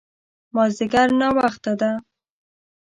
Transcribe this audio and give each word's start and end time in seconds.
مازديګر 0.53 1.07
ناوخته 1.19 1.71
ده 1.79 1.91